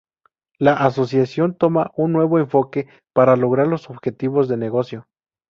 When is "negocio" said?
4.57-5.07